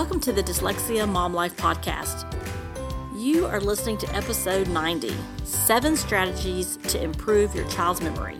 Welcome 0.00 0.20
to 0.20 0.32
the 0.32 0.42
Dyslexia 0.42 1.06
Mom 1.06 1.34
Life 1.34 1.54
Podcast. 1.58 2.24
You 3.14 3.44
are 3.44 3.60
listening 3.60 3.98
to 3.98 4.16
episode 4.16 4.66
90 4.66 5.14
Seven 5.44 5.94
Strategies 5.94 6.78
to 6.88 7.02
Improve 7.02 7.54
Your 7.54 7.68
Child's 7.68 8.00
Memory. 8.00 8.38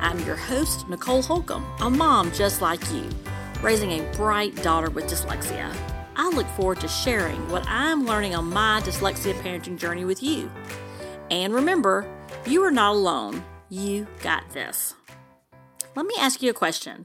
I'm 0.00 0.18
your 0.20 0.34
host, 0.34 0.88
Nicole 0.88 1.20
Holcomb, 1.20 1.66
a 1.82 1.90
mom 1.90 2.32
just 2.32 2.62
like 2.62 2.80
you, 2.90 3.06
raising 3.60 3.90
a 3.90 4.16
bright 4.16 4.56
daughter 4.62 4.88
with 4.88 5.04
dyslexia. 5.04 5.76
I 6.16 6.30
look 6.30 6.46
forward 6.56 6.80
to 6.80 6.88
sharing 6.88 7.50
what 7.50 7.66
I'm 7.68 8.06
learning 8.06 8.34
on 8.34 8.46
my 8.46 8.80
dyslexia 8.82 9.34
parenting 9.42 9.76
journey 9.76 10.06
with 10.06 10.22
you. 10.22 10.50
And 11.30 11.52
remember, 11.52 12.06
you 12.46 12.64
are 12.64 12.70
not 12.70 12.94
alone. 12.94 13.44
You 13.68 14.06
got 14.22 14.48
this. 14.54 14.94
Let 15.94 16.06
me 16.06 16.14
ask 16.18 16.40
you 16.40 16.48
a 16.48 16.54
question. 16.54 17.04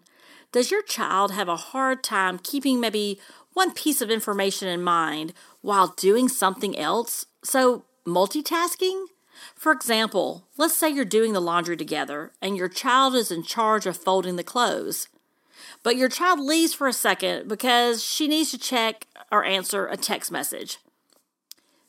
Does 0.51 0.71
your 0.71 0.81
child 0.81 1.31
have 1.31 1.49
a 1.49 1.57
hard 1.57 2.03
time 2.03 2.39
keeping 2.39 2.79
maybe 2.79 3.19
one 3.53 3.73
piece 3.73 4.01
of 4.01 4.09
information 4.09 4.67
in 4.67 4.81
mind 4.81 5.33
while 5.61 5.93
doing 5.97 6.29
something 6.29 6.77
else? 6.77 7.25
So, 7.43 7.83
multitasking? 8.05 9.07
For 9.55 9.71
example, 9.71 10.47
let's 10.57 10.75
say 10.75 10.89
you're 10.89 11.05
doing 11.05 11.33
the 11.33 11.41
laundry 11.41 11.77
together 11.77 12.31
and 12.41 12.57
your 12.57 12.69
child 12.69 13.13
is 13.15 13.31
in 13.31 13.43
charge 13.43 13.85
of 13.85 13.97
folding 13.97 14.35
the 14.35 14.43
clothes. 14.43 15.09
But 15.83 15.97
your 15.97 16.09
child 16.09 16.39
leaves 16.39 16.73
for 16.73 16.87
a 16.87 16.93
second 16.93 17.47
because 17.47 18.03
she 18.03 18.27
needs 18.27 18.51
to 18.51 18.57
check 18.57 19.05
or 19.31 19.43
answer 19.43 19.87
a 19.87 19.97
text 19.97 20.31
message. 20.31 20.77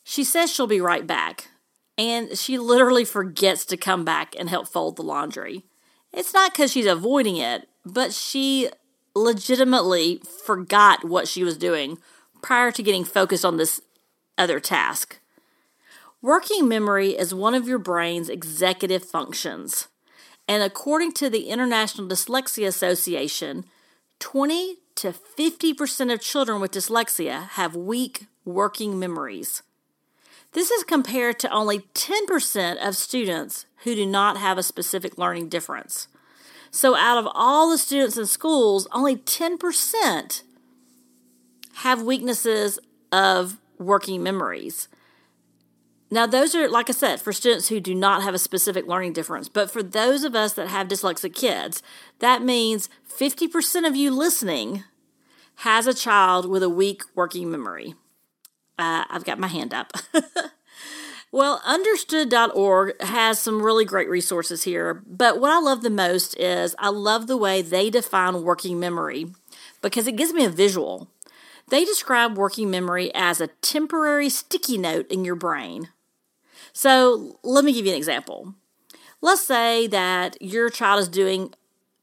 She 0.05 0.25
says 0.25 0.53
she'll 0.53 0.67
be 0.67 0.81
right 0.81 1.07
back, 1.07 1.49
and 1.97 2.37
she 2.37 2.59
literally 2.59 3.05
forgets 3.05 3.67
to 3.67 3.77
come 3.77 4.05
back 4.05 4.35
and 4.39 4.49
help 4.49 4.69
fold 4.69 4.97
the 4.97 5.03
laundry. 5.03 5.65
It's 6.13 6.33
not 6.33 6.53
because 6.53 6.73
she's 6.73 6.87
avoiding 6.87 7.37
it, 7.37 7.69
but 7.93 8.13
she 8.13 8.69
legitimately 9.15 10.21
forgot 10.45 11.05
what 11.05 11.29
she 11.29 11.43
was 11.43 11.57
doing 11.57 11.99
prior 12.43 12.71
to 12.71 12.83
getting 12.83 13.05
focused 13.05 13.45
on 13.45 13.57
this 13.57 13.81
other 14.37 14.61
task. 14.61 15.19
Working 16.23 16.69
memory 16.69 17.11
is 17.11 17.35
one 17.35 17.55
of 17.55 17.69
your 17.69 17.79
brain's 17.79 18.29
executive 18.29 19.05
functions. 19.05 19.89
And 20.47 20.63
according 20.63 21.13
to 21.13 21.31
the 21.31 21.49
International 21.49 22.09
Dyslexia 22.09 22.67
Association, 22.67 23.65
20 24.19 24.77
to 24.97 25.13
50% 25.13 26.13
of 26.13 26.21
children 26.21 26.61
with 26.61 26.73
dyslexia 26.73 27.49
have 27.51 27.77
weak 27.77 28.27
working 28.45 28.99
memories. 28.99 29.63
This 30.53 30.71
is 30.71 30.83
compared 30.83 31.39
to 31.41 31.53
only 31.53 31.81
10% 31.95 32.77
of 32.85 32.97
students 32.97 33.67
who 33.85 33.95
do 33.95 34.07
not 34.07 34.39
have 34.39 34.59
a 34.59 34.63
specific 34.63 35.19
learning 35.19 35.51
difference. 35.51 36.09
So, 36.71 36.95
out 36.95 37.19
of 37.19 37.29
all 37.35 37.71
the 37.71 37.79
students 37.79 38.17
in 38.17 38.27
schools, 38.27 38.87
only 38.93 39.17
10% 39.17 40.43
have 41.77 42.03
weaknesses 42.03 42.79
of 43.13 43.59
working 43.79 44.23
memories. 44.23 44.89
Now, 46.11 46.27
those 46.27 46.55
are, 46.55 46.69
like 46.69 46.89
I 46.89 46.93
said, 46.93 47.21
for 47.21 47.33
students 47.33 47.69
who 47.69 47.81
do 47.81 47.95
not 47.95 48.23
have 48.23 48.35
a 48.35 48.39
specific 48.39 48.87
learning 48.87 49.13
difference. 49.13 49.49
But 49.49 49.71
for 49.71 49.83
those 49.83 50.25
of 50.25 50.35
us 50.35 50.55
that 50.55 50.69
have 50.69 50.89
dyslexic 50.89 51.35
kids, 51.35 51.83
that 52.21 52.43
means 52.43 52.89
50% 53.09 53.87
of 53.87 53.95
you 53.95 54.11
listening 54.11 54.85
has 55.57 55.87
a 55.87 55.95
child 55.95 56.49
with 56.49 56.63
a 56.63 56.69
weak 56.69 57.03
working 57.15 57.51
memory. 57.51 57.95
Uh, 58.79 59.05
I've 59.11 59.25
got 59.25 59.39
my 59.39 59.49
hand 59.49 59.75
up. 59.75 59.93
Well, 61.31 61.61
understood.org 61.67 63.03
has 63.03 63.39
some 63.39 63.61
really 63.61 63.85
great 63.85 64.09
resources 64.09 64.63
here, 64.63 65.03
but 65.07 65.39
what 65.39 65.51
I 65.51 65.59
love 65.59 65.83
the 65.83 65.91
most 65.91 66.35
is 66.39 66.75
I 66.79 66.89
love 66.89 67.27
the 67.27 67.37
way 67.37 67.61
they 67.61 67.91
define 67.91 68.43
working 68.43 68.81
memory 68.81 69.27
because 69.83 70.07
it 70.07 70.17
gives 70.17 70.33
me 70.33 70.47
a 70.47 70.51
visual. 70.51 71.11
They 71.69 71.85
describe 71.85 72.39
working 72.39 72.71
memory 72.71 73.15
as 73.15 73.43
a 73.43 73.49
temporary 73.61 74.31
sticky 74.31 74.79
note 74.79 75.07
in 75.11 75.27
your 75.27 75.35
brain. 75.35 75.91
So, 76.73 77.39
let 77.43 77.65
me 77.65 77.75
give 77.75 77.85
you 77.85 77.93
an 77.93 77.99
example. 77.99 78.55
Let's 79.21 79.45
say 79.45 79.87
that 79.89 80.41
your 80.41 80.71
child 80.71 81.01
is 81.01 81.09
doing 81.09 81.53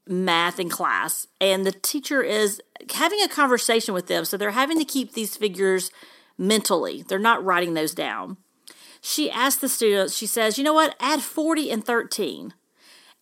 math 0.05 0.59
in 0.59 0.69
class 0.69 1.25
and 1.41 1.65
the 1.65 1.71
teacher 1.71 2.21
is 2.21 2.61
having 2.93 3.21
a 3.21 3.27
conversation 3.27 3.95
with 3.95 4.05
them, 4.05 4.23
so 4.23 4.37
they're 4.37 4.51
having 4.51 4.77
to 4.77 4.85
keep 4.85 5.13
these 5.13 5.35
figures 5.35 5.89
mentally. 6.37 7.03
They're 7.07 7.17
not 7.17 7.43
writing 7.43 7.73
those 7.73 7.95
down 7.95 8.37
she 9.05 9.29
asks 9.29 9.61
the 9.61 9.69
students, 9.69 10.17
she 10.17 10.25
says, 10.25 10.57
you 10.57 10.63
know 10.63 10.73
what, 10.73 10.95
add 10.99 11.21
40 11.21 11.69
and 11.69 11.85
13. 11.85 12.55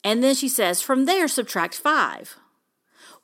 And 0.02 0.24
then 0.24 0.34
she 0.34 0.48
says, 0.48 0.82
from 0.82 1.04
there, 1.04 1.28
subtract 1.28 1.76
5. 1.76 2.38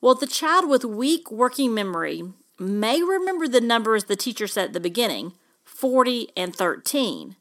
Well, 0.02 0.14
the 0.14 0.28
child 0.28 0.68
with 0.68 0.84
weak 0.84 1.31
working 1.31 1.74
memory 1.74 2.22
may 2.59 3.02
remember 3.02 3.48
the 3.48 3.62
numbers 3.62 4.03
the 4.03 4.18
teacher 4.18 4.46
said 4.46 4.66
at 4.66 4.74
the 4.74 4.81
beginning 4.81 5.36
40 5.64 6.31
and 6.36 6.53
13, 6.53 7.38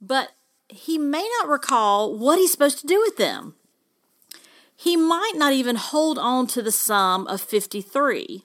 but 0.00 0.30
he 0.70 0.96
may 0.96 1.28
not 1.38 1.50
recall 1.50 2.16
what 2.16 2.38
he's 2.38 2.52
supposed 2.52 2.78
to 2.78 2.86
do 2.86 3.00
with 3.00 3.18
them. 3.18 3.56
He 4.74 4.96
might 4.96 5.34
not 5.34 5.52
even 5.52 5.76
hold 5.76 6.18
on 6.18 6.46
to 6.46 6.62
the 6.62 6.72
sum 6.72 7.26
of 7.26 7.42
53. 7.42 8.42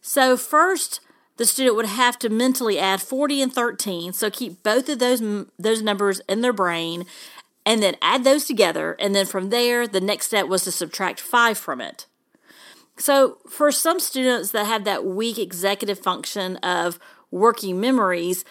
So, 0.00 0.36
first, 0.36 1.00
the 1.36 1.44
student 1.44 1.76
would 1.76 1.86
have 1.86 2.18
to 2.20 2.28
mentally 2.28 2.78
add 2.78 3.02
40 3.02 3.42
and 3.42 3.52
13 3.52 4.12
so 4.12 4.30
keep 4.30 4.62
both 4.62 4.88
of 4.88 4.98
those 4.98 5.22
those 5.58 5.82
numbers 5.82 6.20
in 6.28 6.40
their 6.40 6.52
brain 6.52 7.04
and 7.66 7.82
then 7.82 7.96
add 8.02 8.24
those 8.24 8.44
together 8.44 8.96
and 8.98 9.14
then 9.14 9.26
from 9.26 9.50
there 9.50 9.86
the 9.86 10.00
next 10.00 10.26
step 10.26 10.46
was 10.46 10.64
to 10.64 10.72
subtract 10.72 11.20
5 11.20 11.56
from 11.58 11.80
it. 11.80 12.06
So 12.96 13.38
for 13.48 13.72
some 13.72 13.98
students 13.98 14.52
that 14.52 14.66
have 14.66 14.84
that 14.84 15.04
weak 15.04 15.38
executive 15.38 15.98
function 15.98 16.56
of 16.58 16.98
working 17.30 17.80
memories 17.80 18.44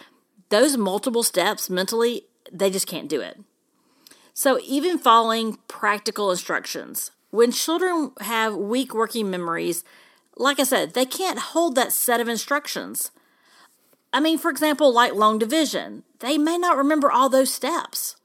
those 0.50 0.78
multiple 0.78 1.24
steps 1.24 1.70
mentally 1.70 2.24
they 2.52 2.70
just 2.70 2.88
can't 2.88 3.10
do 3.10 3.22
it. 3.22 3.40
So 4.34 4.60
even 4.66 4.98
following 4.98 5.58
practical 5.68 6.32
instructions 6.32 7.12
when 7.30 7.52
children 7.52 8.12
have 8.20 8.56
weak 8.56 8.94
working 8.94 9.30
memories 9.30 9.84
like 10.38 10.60
I 10.60 10.64
said, 10.64 10.94
they 10.94 11.06
can't 11.06 11.40
hold 11.40 11.76
that 11.76 11.94
set 11.94 12.20
of 12.20 12.28
instructions. 12.28 13.12
I 14.12 14.20
mean, 14.20 14.38
for 14.38 14.52
example, 14.52 14.94
like 14.94 15.14
long 15.14 15.40
division, 15.40 16.04
they 16.20 16.38
may 16.38 16.58
not 16.58 16.78
remember 16.78 17.12
all 17.12 17.30
those 17.30 17.54
steps. 17.54 18.16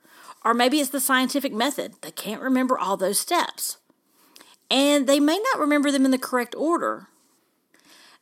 Or 0.45 0.55
maybe 0.55 0.81
it's 0.81 0.91
the 0.91 1.01
scientific 1.01 1.53
method, 1.53 1.95
they 2.01 2.11
can't 2.11 2.41
remember 2.41 2.79
all 2.79 2.97
those 2.97 3.19
steps. 3.19 3.79
And 4.71 5.07
they 5.07 5.19
may 5.19 5.39
not 5.39 5.61
remember 5.61 5.91
them 5.91 6.05
in 6.05 6.11
the 6.11 6.19
correct 6.19 6.55
order. 6.55 7.09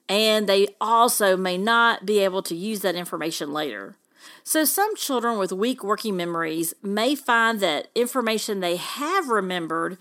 And 0.09 0.49
they 0.49 0.69
also 0.81 1.37
may 1.37 1.59
not 1.59 2.07
be 2.07 2.21
able 2.21 2.43
to 2.43 2.55
use 2.55 2.81
that 2.81 2.95
information 2.95 3.53
later. 3.53 3.97
So, 4.45 4.65
some 4.65 4.95
children 4.95 5.39
with 5.39 5.53
weak 5.53 5.83
working 5.83 6.17
memories 6.17 6.73
may 6.83 7.17
find 7.17 7.59
that 7.61 7.89
information 7.97 8.61
they 8.61 8.77
have 8.77 9.29
remembered 9.29 9.99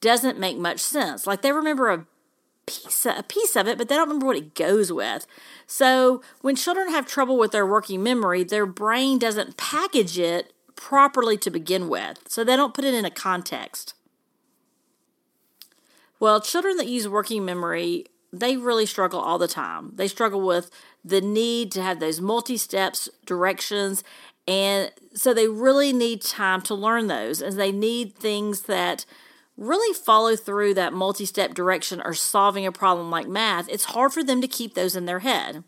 doesn't 0.00 0.38
make 0.38 0.56
much 0.56 0.78
sense. 0.78 1.26
Like 1.26 1.42
they 1.42 1.52
remember 1.52 1.90
a 1.90 2.06
piece 2.68 3.06
a 3.06 3.22
piece 3.22 3.56
of 3.56 3.66
it, 3.66 3.78
but 3.78 3.88
they 3.88 3.96
don't 3.96 4.08
remember 4.08 4.26
what 4.26 4.36
it 4.36 4.54
goes 4.54 4.92
with. 4.92 5.26
So 5.66 6.22
when 6.40 6.56
children 6.56 6.90
have 6.90 7.06
trouble 7.06 7.38
with 7.38 7.52
their 7.52 7.66
working 7.66 8.02
memory, 8.02 8.44
their 8.44 8.66
brain 8.66 9.18
doesn't 9.18 9.56
package 9.56 10.18
it 10.18 10.52
properly 10.76 11.36
to 11.38 11.50
begin 11.50 11.88
with. 11.88 12.20
So 12.28 12.44
they 12.44 12.56
don't 12.56 12.74
put 12.74 12.84
it 12.84 12.94
in 12.94 13.04
a 13.04 13.10
context. 13.10 13.94
Well, 16.20 16.40
children 16.40 16.76
that 16.78 16.88
use 16.88 17.08
working 17.08 17.44
memory, 17.44 18.06
they 18.32 18.56
really 18.56 18.86
struggle 18.86 19.20
all 19.20 19.38
the 19.38 19.48
time. 19.48 19.92
They 19.94 20.08
struggle 20.08 20.40
with 20.40 20.70
the 21.04 21.20
need 21.20 21.72
to 21.72 21.82
have 21.82 22.00
those 22.00 22.20
multi 22.20 22.56
steps, 22.56 23.08
directions, 23.24 24.02
and 24.48 24.90
so 25.14 25.34
they 25.34 25.46
really 25.46 25.92
need 25.92 26.22
time 26.22 26.62
to 26.62 26.74
learn 26.74 27.06
those. 27.06 27.42
And 27.42 27.58
they 27.58 27.70
need 27.70 28.14
things 28.14 28.62
that 28.62 29.04
really 29.58 29.92
follow 29.94 30.36
through 30.36 30.72
that 30.74 30.92
multi 30.92 31.26
step 31.26 31.52
direction 31.52 32.00
or 32.04 32.14
solving 32.14 32.64
a 32.64 32.72
problem 32.72 33.10
like 33.10 33.26
math, 33.26 33.68
it's 33.68 33.86
hard 33.86 34.12
for 34.12 34.22
them 34.24 34.40
to 34.40 34.48
keep 34.48 34.74
those 34.74 34.96
in 34.96 35.04
their 35.04 35.18
head. 35.18 35.64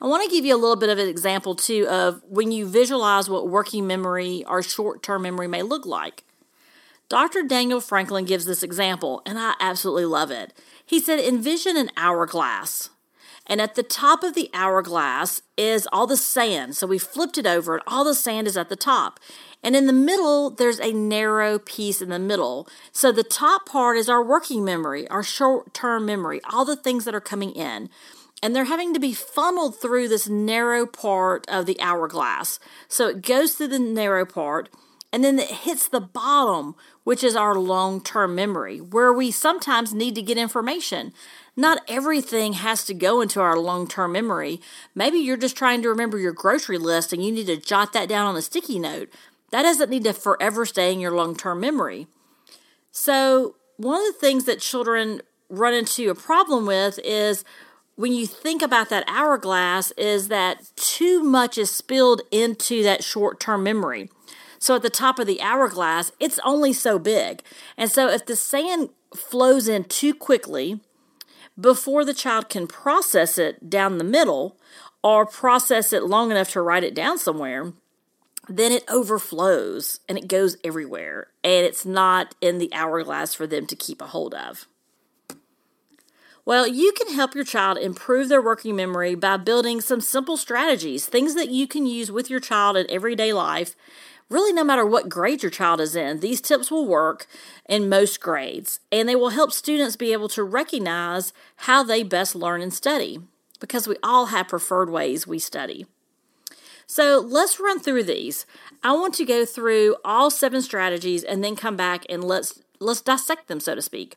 I 0.00 0.06
want 0.06 0.28
to 0.28 0.34
give 0.34 0.44
you 0.44 0.54
a 0.54 0.58
little 0.58 0.76
bit 0.76 0.90
of 0.90 0.98
an 0.98 1.08
example 1.08 1.54
too 1.54 1.86
of 1.88 2.22
when 2.28 2.52
you 2.52 2.68
visualize 2.68 3.30
what 3.30 3.48
working 3.48 3.86
memory 3.86 4.44
or 4.46 4.62
short 4.62 5.02
term 5.02 5.22
memory 5.22 5.48
may 5.48 5.62
look 5.62 5.86
like. 5.86 6.24
Dr. 7.08 7.42
Daniel 7.42 7.80
Franklin 7.80 8.26
gives 8.26 8.44
this 8.44 8.62
example, 8.62 9.22
and 9.24 9.38
I 9.38 9.54
absolutely 9.60 10.04
love 10.04 10.30
it. 10.30 10.52
He 10.84 11.00
said, 11.00 11.18
Envision 11.18 11.76
an 11.76 11.90
hourglass. 11.96 12.90
And 13.48 13.60
at 13.60 13.74
the 13.74 13.82
top 13.82 14.22
of 14.22 14.34
the 14.34 14.50
hourglass 14.52 15.40
is 15.56 15.88
all 15.92 16.06
the 16.06 16.16
sand. 16.16 16.76
So 16.76 16.86
we 16.86 16.98
flipped 16.98 17.38
it 17.38 17.46
over, 17.46 17.74
and 17.74 17.82
all 17.86 18.04
the 18.04 18.14
sand 18.14 18.46
is 18.46 18.56
at 18.56 18.68
the 18.68 18.76
top. 18.76 19.18
And 19.62 19.74
in 19.74 19.86
the 19.86 19.92
middle, 19.92 20.50
there's 20.50 20.80
a 20.80 20.92
narrow 20.92 21.58
piece 21.58 22.00
in 22.00 22.10
the 22.10 22.18
middle. 22.18 22.68
So 22.92 23.10
the 23.10 23.24
top 23.24 23.66
part 23.66 23.96
is 23.96 24.08
our 24.08 24.22
working 24.22 24.64
memory, 24.64 25.08
our 25.08 25.22
short 25.22 25.74
term 25.74 26.06
memory, 26.06 26.40
all 26.52 26.64
the 26.64 26.76
things 26.76 27.04
that 27.04 27.14
are 27.14 27.20
coming 27.20 27.52
in. 27.52 27.88
And 28.40 28.54
they're 28.54 28.64
having 28.64 28.94
to 28.94 29.00
be 29.00 29.12
funneled 29.14 29.80
through 29.80 30.08
this 30.08 30.28
narrow 30.28 30.86
part 30.86 31.44
of 31.48 31.66
the 31.66 31.80
hourglass. 31.80 32.60
So 32.86 33.08
it 33.08 33.22
goes 33.22 33.54
through 33.54 33.68
the 33.68 33.80
narrow 33.80 34.24
part 34.24 34.68
and 35.12 35.24
then 35.24 35.38
it 35.38 35.50
hits 35.50 35.88
the 35.88 36.00
bottom, 36.00 36.74
which 37.04 37.24
is 37.24 37.34
our 37.34 37.54
long 37.54 38.02
term 38.02 38.34
memory, 38.34 38.78
where 38.78 39.12
we 39.12 39.30
sometimes 39.30 39.94
need 39.94 40.14
to 40.16 40.22
get 40.22 40.36
information. 40.36 41.12
Not 41.58 41.82
everything 41.88 42.52
has 42.52 42.84
to 42.84 42.94
go 42.94 43.20
into 43.20 43.40
our 43.40 43.58
long 43.58 43.88
term 43.88 44.12
memory. 44.12 44.60
Maybe 44.94 45.18
you're 45.18 45.36
just 45.36 45.56
trying 45.56 45.82
to 45.82 45.88
remember 45.88 46.16
your 46.16 46.32
grocery 46.32 46.78
list 46.78 47.12
and 47.12 47.20
you 47.20 47.32
need 47.32 47.48
to 47.48 47.56
jot 47.56 47.92
that 47.94 48.08
down 48.08 48.28
on 48.28 48.36
a 48.36 48.42
sticky 48.42 48.78
note. 48.78 49.12
That 49.50 49.64
doesn't 49.64 49.90
need 49.90 50.04
to 50.04 50.12
forever 50.12 50.64
stay 50.64 50.92
in 50.92 51.00
your 51.00 51.10
long 51.10 51.34
term 51.34 51.58
memory. 51.58 52.06
So, 52.92 53.56
one 53.76 54.00
of 54.00 54.06
the 54.06 54.20
things 54.20 54.44
that 54.44 54.60
children 54.60 55.20
run 55.48 55.74
into 55.74 56.08
a 56.10 56.14
problem 56.14 56.64
with 56.64 57.00
is 57.02 57.44
when 57.96 58.12
you 58.12 58.28
think 58.28 58.62
about 58.62 58.88
that 58.90 59.02
hourglass 59.08 59.90
is 59.96 60.28
that 60.28 60.70
too 60.76 61.24
much 61.24 61.58
is 61.58 61.72
spilled 61.72 62.22
into 62.30 62.84
that 62.84 63.02
short-term 63.02 63.64
memory. 63.64 64.10
So 64.60 64.76
at 64.76 64.82
the 64.82 64.90
top 64.90 65.18
of 65.18 65.26
the 65.26 65.40
hourglass, 65.40 66.12
it's 66.20 66.38
only 66.44 66.72
so 66.72 67.00
big. 67.00 67.42
And 67.76 67.90
so 67.90 68.08
if 68.08 68.26
the 68.26 68.36
sand 68.36 68.90
flows 69.12 69.66
in 69.66 69.84
too 69.84 70.14
quickly 70.14 70.80
before 71.60 72.04
the 72.04 72.14
child 72.14 72.48
can 72.48 72.66
process 72.66 73.38
it 73.38 73.68
down 73.68 73.98
the 73.98 74.04
middle 74.04 74.56
or 75.02 75.26
process 75.26 75.92
it 75.92 76.04
long 76.04 76.30
enough 76.30 76.50
to 76.50 76.62
write 76.62 76.84
it 76.84 76.94
down 76.94 77.18
somewhere, 77.18 77.72
then 78.48 78.72
it 78.72 78.84
overflows 78.88 80.00
and 80.08 80.16
it 80.16 80.28
goes 80.28 80.56
everywhere 80.64 81.28
and 81.44 81.66
it's 81.66 81.84
not 81.84 82.34
in 82.40 82.58
the 82.58 82.72
hourglass 82.72 83.34
for 83.34 83.46
them 83.46 83.66
to 83.66 83.76
keep 83.76 84.00
a 84.00 84.06
hold 84.06 84.34
of. 84.34 84.66
Well, 86.48 86.66
you 86.66 86.92
can 86.92 87.12
help 87.12 87.34
your 87.34 87.44
child 87.44 87.76
improve 87.76 88.30
their 88.30 88.40
working 88.40 88.74
memory 88.74 89.14
by 89.14 89.36
building 89.36 89.82
some 89.82 90.00
simple 90.00 90.38
strategies, 90.38 91.04
things 91.04 91.34
that 91.34 91.50
you 91.50 91.68
can 91.68 91.84
use 91.84 92.10
with 92.10 92.30
your 92.30 92.40
child 92.40 92.74
in 92.78 92.90
everyday 92.90 93.34
life. 93.34 93.76
Really, 94.30 94.54
no 94.54 94.64
matter 94.64 94.86
what 94.86 95.10
grade 95.10 95.42
your 95.42 95.50
child 95.50 95.78
is 95.78 95.94
in, 95.94 96.20
these 96.20 96.40
tips 96.40 96.70
will 96.70 96.86
work 96.86 97.26
in 97.68 97.90
most 97.90 98.22
grades, 98.22 98.80
and 98.90 99.06
they 99.06 99.14
will 99.14 99.28
help 99.28 99.52
students 99.52 99.94
be 99.94 100.14
able 100.14 100.30
to 100.30 100.42
recognize 100.42 101.34
how 101.56 101.82
they 101.82 102.02
best 102.02 102.34
learn 102.34 102.62
and 102.62 102.72
study 102.72 103.18
because 103.60 103.86
we 103.86 103.96
all 104.02 104.26
have 104.26 104.48
preferred 104.48 104.88
ways 104.88 105.26
we 105.26 105.38
study. 105.38 105.84
So 106.86 107.18
let's 107.18 107.60
run 107.60 107.78
through 107.78 108.04
these. 108.04 108.46
I 108.82 108.92
want 108.92 109.12
to 109.16 109.26
go 109.26 109.44
through 109.44 109.96
all 110.02 110.30
seven 110.30 110.62
strategies 110.62 111.24
and 111.24 111.44
then 111.44 111.56
come 111.56 111.76
back 111.76 112.06
and 112.08 112.24
let's 112.24 112.58
let's 112.80 113.02
dissect 113.02 113.48
them, 113.48 113.60
so 113.60 113.74
to 113.74 113.82
speak. 113.82 114.16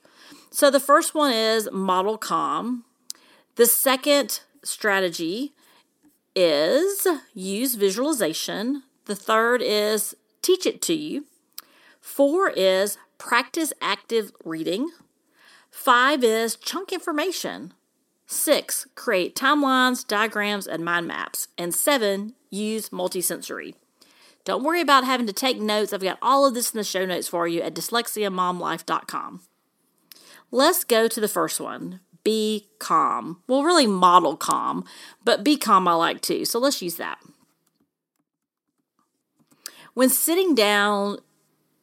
So 0.52 0.70
the 0.70 0.82
first 0.82 1.16
one 1.16 1.32
is 1.32 1.70
model 1.72 2.18
calm. 2.18 2.84
The 3.56 3.66
second 3.66 4.42
strategy 4.64 5.54
is 6.36 7.08
use 7.34 7.76
visualization. 7.76 8.84
The 9.06 9.16
third 9.16 9.62
is 9.62 10.16
teach 10.42 10.66
it 10.66 10.82
to 10.84 10.94
you. 10.94 11.26
Four 12.02 12.50
is 12.50 12.98
practice 13.18 13.72
active 13.82 14.32
reading. 14.44 14.92
Five 15.70 16.24
is 16.24 16.58
chunk 16.58 16.92
information. 16.92 17.74
Six, 18.26 18.88
create 18.96 19.36
timelines, 19.36 20.06
diagrams, 20.06 20.68
and 20.68 20.84
mind 20.84 21.08
maps. 21.08 21.48
And 21.58 21.74
seven, 21.74 22.34
use 22.50 22.90
multisensory. 22.90 23.76
Don't 24.44 24.64
worry 24.64 24.82
about 24.82 25.06
having 25.06 25.28
to 25.28 25.34
take 25.34 25.60
notes. 25.60 25.94
I've 25.94 26.02
got 26.02 26.18
all 26.22 26.46
of 26.46 26.54
this 26.54 26.72
in 26.72 26.78
the 26.78 26.84
show 26.84 27.06
notes 27.06 27.28
for 27.28 27.48
you 27.48 27.62
at 27.62 27.74
dyslexiamomlife.com. 27.74 29.42
Let's 30.52 30.84
go 30.84 31.08
to 31.08 31.20
the 31.20 31.28
first 31.28 31.60
one. 31.60 32.02
Be 32.24 32.68
calm. 32.78 33.42
Well, 33.48 33.64
really 33.64 33.88
model 33.88 34.36
calm, 34.36 34.84
but 35.24 35.44
be 35.44 35.58
calm 35.58 35.88
I 35.88 35.94
like 35.94 36.22
too. 36.22 36.46
So 36.46 36.60
let's 36.60 36.82
use 36.82 36.96
that. 36.98 37.20
When 39.94 40.10
sitting 40.10 40.54
down 40.54 41.18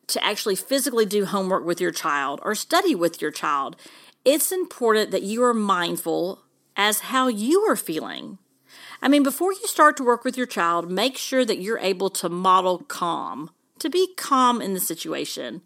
to 0.09 0.25
actually 0.25 0.56
physically 0.56 1.06
do 1.06 1.25
homework 1.25 1.65
with 1.65 1.81
your 1.81 1.91
child 1.91 2.41
or 2.43 2.55
study 2.55 2.94
with 2.94 3.20
your 3.20 3.31
child, 3.31 3.76
it's 4.25 4.53
important 4.53 5.11
that 5.11 5.23
you 5.23 5.43
are 5.43 5.55
mindful 5.55 6.43
as 6.76 7.00
how 7.00 7.29
you 7.29 7.61
are 7.62 7.76
feeling. 7.76 8.38
I 9.03 9.09
mean, 9.09 9.23
before 9.23 9.53
you 9.53 9.67
start 9.67 9.97
to 9.99 10.05
work 10.05 10.25
with 10.25 10.37
your 10.37 10.47
child, 10.47 10.91
make 10.91 11.17
sure 11.17 11.44
that 11.44 11.61
you're 11.61 11.79
able 11.79 12.11
to 12.11 12.29
model 12.29 12.79
calm, 12.81 13.50
to 13.79 13.91
be 13.91 14.14
calm 14.17 14.61
in 14.61 14.75
the 14.75 14.81
situation. 14.81 15.62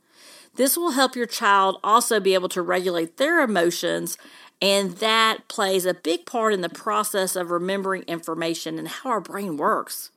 This 0.55 0.77
will 0.77 0.91
help 0.91 1.17
your 1.17 1.27
child 1.27 1.79
also 1.83 2.21
be 2.21 2.35
able 2.35 2.49
to 2.51 2.63
regulate 2.63 3.17
their 3.17 3.41
emotions, 3.41 4.19
and 4.61 4.93
that 4.99 5.49
plays 5.49 5.87
a 5.87 5.95
big 5.95 6.27
part 6.27 6.53
in 6.53 6.61
the 6.61 6.69
process 6.69 7.37
of 7.37 7.51
remembering 7.51 8.03
information 8.03 8.79
and 8.79 8.89
how 8.89 9.11
our 9.11 9.21
brain 9.21 9.57
works. 9.57 10.11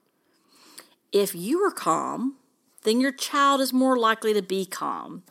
If 1.12 1.34
you 1.34 1.60
are 1.62 1.72
calm, 1.72 2.36
then 2.84 3.00
your 3.00 3.12
child 3.12 3.62
is 3.62 3.72
more 3.72 3.98
likely 3.98 4.34
to 4.34 4.42
be 4.42 4.66
calm. 4.66 5.24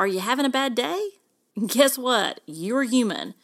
Are 0.00 0.06
you 0.06 0.20
having 0.20 0.46
a 0.46 0.50
bad 0.50 0.74
day? 0.74 1.10
Guess 1.66 1.98
what? 1.98 2.40
You're 2.46 2.82
human 2.82 3.34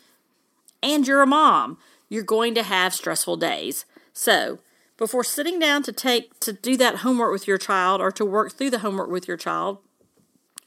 and 0.83 1.07
you're 1.07 1.23
a 1.23 1.27
mom. 1.27 1.79
You're 2.09 2.23
going 2.23 2.55
to 2.55 2.63
have 2.63 2.95
stressful 2.95 3.37
days. 3.37 3.85
So, 4.13 4.59
before 4.97 5.25
sitting 5.25 5.59
down 5.59 5.83
to 5.85 5.93
take 5.93 6.39
to 6.41 6.53
do 6.53 6.77
that 6.77 6.97
homework 6.97 7.33
with 7.33 7.47
your 7.47 7.59
child 7.59 8.01
or 8.01 8.11
to 8.13 8.25
work 8.25 8.53
through 8.53 8.71
the 8.71 8.81
homework 8.81 9.09
with 9.09 9.29
your 9.29 9.37
child, 9.37 9.79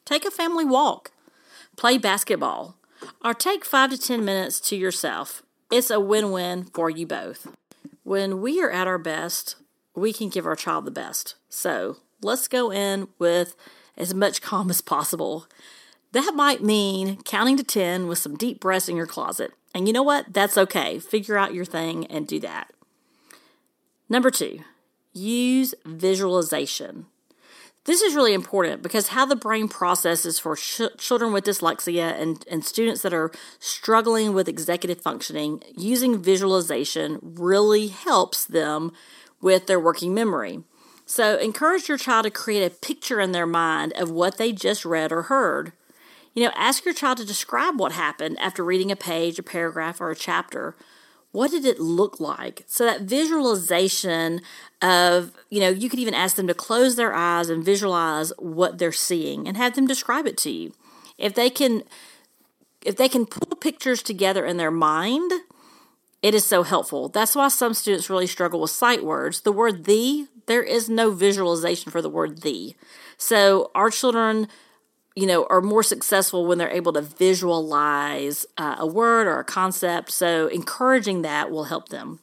Take 0.06 0.26
a 0.26 0.32
family 0.32 0.66
walk, 0.66 1.12
play 1.78 1.98
basketball, 1.98 2.76
or 3.24 3.34
take 3.34 3.64
five 3.64 3.90
to 3.92 3.98
10 3.98 4.24
minutes 4.24 4.60
to 4.62 4.76
yourself. 4.76 5.44
It's 5.72 5.90
a 5.90 6.00
win 6.00 6.32
win 6.32 6.66
for 6.66 6.90
you 6.90 7.08
both. 7.08 7.48
When 8.04 8.42
we 8.42 8.62
are 8.62 8.70
at 8.70 8.88
our 8.88 8.98
best, 8.98 9.56
we 9.96 10.12
can 10.12 10.30
give 10.30 10.46
our 10.46 10.56
child 10.56 10.86
the 10.86 10.92
best. 10.92 11.36
So 11.50 11.98
let's 12.22 12.48
go 12.48 12.72
in 12.72 13.08
with 13.18 13.56
as 13.98 14.14
much 14.14 14.42
calm 14.42 14.70
as 14.70 14.82
possible. 14.82 15.48
That 16.12 16.34
might 16.36 16.62
mean 16.62 17.22
counting 17.24 17.58
to 17.58 17.64
10 17.64 18.08
with 18.08 18.18
some 18.18 18.36
deep 18.36 18.60
breaths 18.60 18.90
in 18.90 18.98
your 18.98 19.08
closet. 19.08 19.52
And 19.74 19.88
you 19.88 19.94
know 19.94 20.04
what? 20.04 20.34
That's 20.34 20.58
okay. 20.58 21.00
Figure 21.00 21.38
out 21.38 21.54
your 21.54 21.66
thing 21.66 22.06
and 22.08 22.28
do 22.28 22.40
that. 22.42 22.72
Number 24.10 24.30
two, 24.30 24.60
use 25.14 25.74
visualization. 25.86 27.08
This 27.86 28.02
is 28.02 28.16
really 28.16 28.34
important 28.34 28.82
because 28.82 29.10
how 29.10 29.26
the 29.26 29.36
brain 29.36 29.68
processes 29.68 30.40
for 30.40 30.56
children 30.56 31.34
with 31.34 31.44
dyslexia 31.44 32.20
and, 32.20 32.46
and 32.50 32.64
students 32.64 33.02
that 33.02 33.14
are 33.14 33.32
struggling 33.60 34.34
with 34.34 34.48
executive 34.48 35.02
functioning, 35.02 35.62
using 35.76 36.22
visualization 36.22 37.20
really 37.22 37.88
helps 37.88 38.46
them 38.46 38.94
with 39.42 39.68
their 39.68 39.80
working 39.80 40.14
memory. 40.14 40.64
So, 41.06 41.38
encourage 41.38 41.90
your 41.90 41.98
child 41.98 42.24
to 42.24 42.32
create 42.32 42.66
a 42.66 42.74
picture 42.74 43.20
in 43.20 43.34
their 43.34 43.46
mind 43.46 43.92
of 43.98 44.10
what 44.10 44.38
they 44.38 44.54
just 44.54 44.86
read 44.86 45.12
or 45.12 45.24
heard. 45.24 45.74
You 46.34 46.46
know, 46.46 46.52
ask 46.56 46.86
your 46.86 46.94
child 46.94 47.18
to 47.18 47.26
describe 47.26 47.78
what 47.78 47.92
happened 47.92 48.38
after 48.40 48.64
reading 48.64 48.90
a 48.90 48.96
page, 48.96 49.38
a 49.38 49.44
paragraph, 49.44 50.00
or 50.00 50.10
a 50.10 50.16
chapter 50.16 50.78
what 51.34 51.50
did 51.50 51.66
it 51.66 51.80
look 51.80 52.20
like? 52.20 52.64
So 52.68 52.86
that 52.86 53.02
visualization 53.02 54.42
of, 54.84 55.32
you 55.50 55.60
know, 55.60 55.70
you 55.70 55.90
could 55.90 56.00
even 56.00 56.14
ask 56.14 56.36
them 56.36 56.46
to 56.46 56.54
close 56.54 56.96
their 56.96 57.14
eyes 57.14 57.50
and 57.50 57.66
visualize 57.66 58.32
what 58.38 58.78
they're 58.78 58.92
seeing 58.92 59.48
and 59.48 59.58
have 59.58 59.76
them 59.76 59.88
describe 59.88 60.28
it 60.28 60.38
to 60.38 60.52
you. 60.52 60.74
If 61.18 61.34
they 61.34 61.50
can 61.50 61.84
if 62.86 62.98
they 62.98 63.10
can 63.10 63.26
pull 63.26 63.58
pictures 63.58 64.04
together 64.04 64.46
in 64.46 64.58
their 64.58 64.70
mind, 64.72 65.32
it 66.22 66.36
is 66.36 66.46
so 66.46 66.64
helpful. 66.64 67.10
That's 67.10 67.36
why 67.36 67.48
some 67.48 67.74
students 67.74 68.10
really 68.10 68.28
struggle 68.28 68.60
with 68.60 68.72
sight 68.72 69.04
words. 69.04 69.42
The 69.42 69.52
word 69.52 69.86
the, 69.86 70.28
there 70.46 70.62
is 70.62 70.88
no 70.88 71.12
visualization 71.12 71.92
for 71.92 72.02
the 72.02 72.10
word 72.10 72.42
the. 72.42 72.76
So 73.18 73.72
our 73.74 73.90
children 73.90 74.50
you 75.16 75.28
know, 75.28 75.46
are 75.50 75.62
more 75.62 75.84
successful 75.84 76.46
when 76.46 76.58
they're 76.58 76.70
able 76.70 76.94
to 76.94 77.02
visualize 77.02 78.46
uh, 78.58 78.78
a 78.80 78.88
word 78.88 79.28
or 79.28 79.40
a 79.40 79.44
concept. 79.44 80.12
So, 80.12 80.48
encouraging 80.48 81.22
that 81.22 81.52
will 81.52 81.66
help 81.66 81.90
them. 81.90 82.20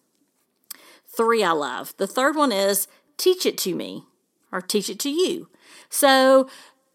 Three, 1.06 1.42
I 1.42 1.52
love. 1.52 1.94
The 1.98 2.06
third 2.06 2.36
one 2.36 2.52
is 2.52 2.88
teach 3.16 3.46
it 3.46 3.58
to 3.58 3.74
me 3.74 4.04
or 4.50 4.60
teach 4.60 4.88
it 4.88 4.98
to 5.00 5.10
you. 5.10 5.48
So, 5.88 6.48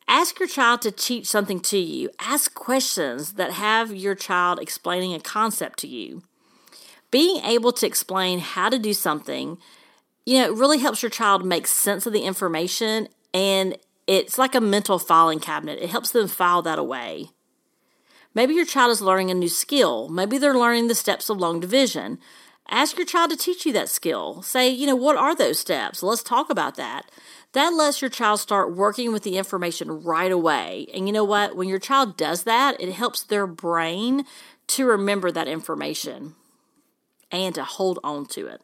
ask 0.07 0.39
your 0.39 0.49
child 0.49 0.81
to 0.81 0.91
teach 0.91 1.27
something 1.27 1.59
to 1.61 1.77
you. 1.77 2.09
Ask 2.19 2.53
questions 2.53 3.33
that 3.33 3.51
have 3.51 3.93
your 3.93 4.15
child 4.15 4.59
explaining 4.59 5.13
a 5.13 5.19
concept 5.19 5.79
to 5.79 5.87
you. 5.87 6.23
Being 7.09 7.43
able 7.45 7.71
to 7.71 7.87
explain 7.87 8.39
how 8.39 8.67
to 8.67 8.77
do 8.77 8.93
something, 8.93 9.57
you 10.25 10.39
know, 10.39 10.45
it 10.47 10.57
really 10.57 10.79
helps 10.79 11.01
your 11.01 11.09
child 11.09 11.45
make 11.45 11.67
sense 11.67 12.05
of 12.05 12.11
the 12.11 12.23
information 12.23 13.07
and 13.33 13.77
it's 14.07 14.37
like 14.37 14.55
a 14.55 14.61
mental 14.61 14.99
filing 14.99 15.39
cabinet. 15.39 15.79
It 15.81 15.89
helps 15.89 16.11
them 16.11 16.27
file 16.27 16.61
that 16.63 16.79
away. 16.79 17.29
Maybe 18.33 18.53
your 18.53 18.65
child 18.65 18.91
is 18.91 19.01
learning 19.01 19.31
a 19.31 19.33
new 19.33 19.49
skill. 19.49 20.09
Maybe 20.09 20.37
they're 20.37 20.57
learning 20.57 20.87
the 20.87 20.95
steps 20.95 21.29
of 21.29 21.37
long 21.37 21.59
division. 21.59 22.19
Ask 22.67 22.97
your 22.97 23.05
child 23.05 23.29
to 23.31 23.37
teach 23.37 23.65
you 23.65 23.71
that 23.73 23.89
skill. 23.89 24.41
Say, 24.41 24.69
you 24.69 24.87
know, 24.87 24.95
what 24.95 25.15
are 25.15 25.35
those 25.35 25.59
steps? 25.59 26.03
Let's 26.03 26.23
talk 26.23 26.49
about 26.49 26.75
that. 26.75 27.09
That 27.53 27.73
lets 27.73 28.01
your 28.01 28.09
child 28.09 28.41
start 28.41 28.75
working 28.75 29.13
with 29.13 29.23
the 29.23 29.37
information 29.37 30.03
right 30.03 30.31
away. 30.31 30.87
And 30.93 31.07
you 31.07 31.13
know 31.13 31.23
what? 31.23 31.55
When 31.55 31.69
your 31.69 31.79
child 31.79 32.17
does 32.17 32.43
that, 32.43 32.79
it 32.81 32.91
helps 32.91 33.23
their 33.23 33.47
brain 33.47 34.25
to 34.67 34.85
remember 34.85 35.31
that 35.31 35.47
information 35.47 36.35
and 37.31 37.55
to 37.55 37.63
hold 37.63 37.99
on 38.03 38.25
to 38.27 38.47
it. 38.47 38.61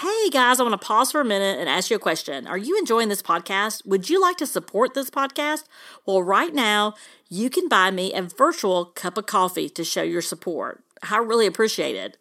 Hey 0.00 0.30
guys, 0.30 0.58
I 0.58 0.62
want 0.62 0.80
to 0.80 0.86
pause 0.86 1.12
for 1.12 1.20
a 1.20 1.24
minute 1.24 1.60
and 1.60 1.68
ask 1.68 1.90
you 1.90 1.96
a 1.96 2.00
question. 2.00 2.46
Are 2.46 2.56
you 2.56 2.78
enjoying 2.78 3.10
this 3.10 3.20
podcast? 3.20 3.86
Would 3.86 4.08
you 4.08 4.22
like 4.22 4.38
to 4.38 4.46
support 4.46 4.94
this 4.94 5.10
podcast? 5.10 5.64
Well, 6.06 6.22
right 6.22 6.54
now, 6.54 6.94
you 7.28 7.50
can 7.50 7.68
buy 7.68 7.90
me 7.90 8.10
a 8.14 8.22
virtual 8.22 8.86
cup 8.86 9.18
of 9.18 9.26
coffee 9.26 9.68
to 9.68 9.84
show 9.84 10.02
your 10.02 10.22
support. 10.22 10.82
I 11.10 11.18
really 11.18 11.46
appreciate 11.46 11.94
it. 11.94 12.16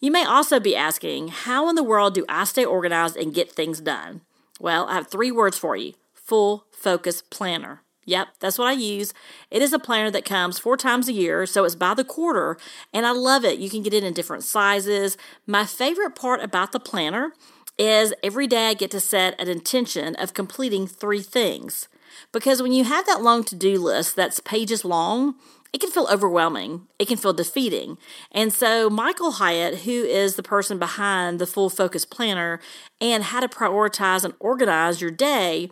You 0.00 0.10
may 0.10 0.22
also 0.22 0.60
be 0.60 0.76
asking, 0.76 1.28
how 1.28 1.70
in 1.70 1.76
the 1.76 1.82
world 1.82 2.12
do 2.12 2.26
I 2.28 2.44
stay 2.44 2.66
organized 2.66 3.16
and 3.16 3.32
get 3.32 3.50
things 3.50 3.80
done? 3.80 4.20
Well, 4.60 4.86
I 4.86 4.96
have 4.96 5.08
three 5.08 5.32
words 5.32 5.56
for 5.56 5.76
you 5.76 5.94
full 6.12 6.66
focus 6.70 7.22
planner. 7.22 7.80
Yep, 8.08 8.28
that's 8.40 8.56
what 8.58 8.68
I 8.68 8.72
use. 8.72 9.12
It 9.50 9.60
is 9.60 9.74
a 9.74 9.78
planner 9.78 10.10
that 10.12 10.24
comes 10.24 10.58
four 10.58 10.78
times 10.78 11.08
a 11.08 11.12
year, 11.12 11.44
so 11.44 11.64
it's 11.64 11.74
by 11.74 11.92
the 11.92 12.04
quarter, 12.04 12.56
and 12.90 13.04
I 13.04 13.10
love 13.10 13.44
it. 13.44 13.58
You 13.58 13.68
can 13.68 13.82
get 13.82 13.92
it 13.92 14.02
in 14.02 14.14
different 14.14 14.44
sizes. 14.44 15.18
My 15.46 15.66
favorite 15.66 16.14
part 16.14 16.42
about 16.42 16.72
the 16.72 16.80
planner 16.80 17.34
is 17.76 18.14
every 18.22 18.46
day 18.46 18.68
I 18.68 18.74
get 18.74 18.90
to 18.92 19.00
set 19.00 19.38
an 19.38 19.48
intention 19.48 20.16
of 20.16 20.32
completing 20.32 20.86
three 20.86 21.20
things. 21.20 21.88
Because 22.32 22.62
when 22.62 22.72
you 22.72 22.84
have 22.84 23.04
that 23.04 23.20
long 23.20 23.44
to 23.44 23.54
do 23.54 23.78
list 23.78 24.16
that's 24.16 24.40
pages 24.40 24.86
long, 24.86 25.34
it 25.74 25.80
can 25.82 25.90
feel 25.90 26.08
overwhelming. 26.10 26.86
It 26.98 27.08
can 27.08 27.18
feel 27.18 27.34
defeating. 27.34 27.98
And 28.32 28.54
so, 28.54 28.88
Michael 28.88 29.32
Hyatt, 29.32 29.80
who 29.80 29.90
is 29.90 30.36
the 30.36 30.42
person 30.42 30.78
behind 30.78 31.38
the 31.38 31.46
Full 31.46 31.68
Focus 31.68 32.06
Planner 32.06 32.58
and 33.02 33.24
how 33.24 33.40
to 33.40 33.48
prioritize 33.48 34.24
and 34.24 34.32
organize 34.40 35.02
your 35.02 35.10
day, 35.10 35.68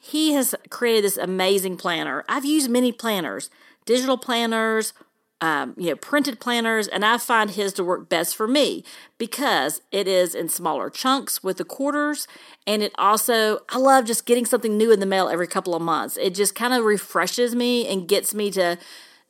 he 0.00 0.32
has 0.32 0.54
created 0.70 1.04
this 1.04 1.18
amazing 1.18 1.76
planner. 1.76 2.24
I've 2.26 2.46
used 2.46 2.70
many 2.70 2.90
planners, 2.90 3.50
digital 3.84 4.16
planners, 4.16 4.94
um, 5.42 5.74
you 5.76 5.90
know, 5.90 5.96
printed 5.96 6.40
planners, 6.40 6.88
and 6.88 7.04
I 7.04 7.18
find 7.18 7.50
his 7.50 7.74
to 7.74 7.84
work 7.84 8.08
best 8.08 8.34
for 8.34 8.48
me 8.48 8.82
because 9.18 9.82
it 9.92 10.08
is 10.08 10.34
in 10.34 10.48
smaller 10.48 10.90
chunks 10.90 11.42
with 11.42 11.58
the 11.58 11.64
quarters, 11.64 12.26
and 12.66 12.82
it 12.82 12.92
also 12.98 13.60
I 13.68 13.78
love 13.78 14.06
just 14.06 14.26
getting 14.26 14.46
something 14.46 14.76
new 14.76 14.90
in 14.90 15.00
the 15.00 15.06
mail 15.06 15.28
every 15.28 15.46
couple 15.46 15.74
of 15.74 15.82
months. 15.82 16.16
It 16.16 16.34
just 16.34 16.54
kind 16.54 16.72
of 16.72 16.84
refreshes 16.84 17.54
me 17.54 17.86
and 17.86 18.08
gets 18.08 18.34
me 18.34 18.50
to 18.52 18.78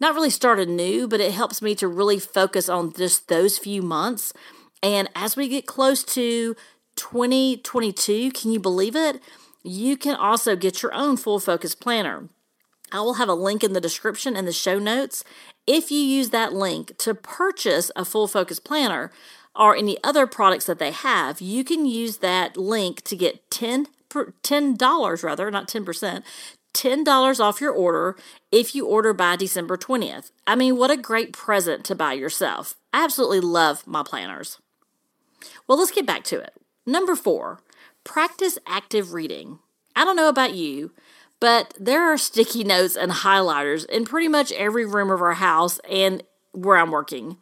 not 0.00 0.14
really 0.14 0.30
start 0.30 0.58
anew, 0.58 1.06
but 1.06 1.20
it 1.20 1.32
helps 1.32 1.60
me 1.60 1.74
to 1.76 1.88
really 1.88 2.18
focus 2.18 2.68
on 2.68 2.92
just 2.92 3.28
those 3.28 3.58
few 3.58 3.82
months. 3.82 4.32
And 4.82 5.10
as 5.14 5.36
we 5.36 5.48
get 5.48 5.66
close 5.66 6.02
to 6.04 6.56
2022, 6.96 8.30
can 8.30 8.50
you 8.50 8.58
believe 8.58 8.96
it? 8.96 9.20
You 9.62 9.96
can 9.96 10.16
also 10.16 10.56
get 10.56 10.82
your 10.82 10.94
own 10.94 11.16
full 11.16 11.38
focus 11.38 11.74
planner. 11.74 12.28
I 12.92 13.00
will 13.00 13.14
have 13.14 13.28
a 13.28 13.34
link 13.34 13.62
in 13.62 13.72
the 13.72 13.80
description 13.80 14.36
and 14.36 14.48
the 14.48 14.52
show 14.52 14.78
notes. 14.78 15.22
If 15.66 15.90
you 15.90 15.98
use 15.98 16.30
that 16.30 16.52
link 16.52 16.96
to 16.98 17.14
purchase 17.14 17.90
a 17.94 18.04
full 18.04 18.26
focus 18.26 18.58
planner 18.58 19.12
or 19.54 19.76
any 19.76 19.96
other 20.02 20.26
products 20.26 20.66
that 20.66 20.78
they 20.78 20.90
have, 20.90 21.40
you 21.40 21.62
can 21.62 21.86
use 21.86 22.18
that 22.18 22.56
link 22.56 23.02
to 23.02 23.16
get 23.16 23.50
10 23.50 23.86
$10 24.10 25.22
rather, 25.22 25.50
not 25.50 25.68
10%, 25.68 26.22
$10 26.74 27.40
off 27.40 27.60
your 27.60 27.72
order 27.72 28.16
if 28.52 28.74
you 28.74 28.86
order 28.86 29.12
by 29.12 29.36
December 29.36 29.76
20th. 29.76 30.30
I 30.46 30.56
mean, 30.56 30.76
what 30.76 30.90
a 30.90 30.96
great 30.96 31.32
present 31.32 31.84
to 31.86 31.94
buy 31.94 32.14
yourself. 32.14 32.74
I 32.92 33.04
absolutely 33.04 33.40
love 33.40 33.86
my 33.86 34.02
planners. 34.02 34.58
Well, 35.66 35.78
let's 35.78 35.90
get 35.90 36.06
back 36.06 36.24
to 36.24 36.40
it. 36.40 36.54
Number 36.86 37.14
four, 37.14 37.60
practice 38.04 38.58
active 38.66 39.12
reading. 39.12 39.58
I 39.94 40.04
don't 40.04 40.16
know 40.16 40.28
about 40.28 40.54
you, 40.54 40.92
but 41.40 41.74
there 41.78 42.02
are 42.12 42.18
sticky 42.18 42.64
notes 42.64 42.96
and 42.96 43.12
highlighters 43.12 43.88
in 43.88 44.04
pretty 44.04 44.28
much 44.28 44.52
every 44.52 44.86
room 44.86 45.10
of 45.10 45.22
our 45.22 45.34
house 45.34 45.80
and 45.90 46.22
where 46.52 46.76
I'm 46.76 46.90
working. 46.90 47.38